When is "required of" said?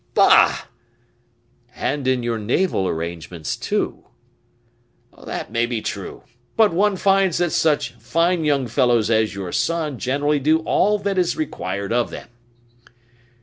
11.37-12.09